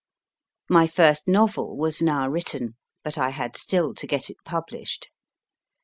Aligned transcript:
My 0.67 0.87
first 0.87 1.27
novel 1.27 1.77
was 1.77 2.01
now 2.01 2.27
written, 2.27 2.75
but 3.03 3.19
I 3.19 3.29
had 3.29 3.55
still 3.55 3.93
to 3.93 4.07
get 4.07 4.31
it 4.31 4.37
published. 4.43 5.11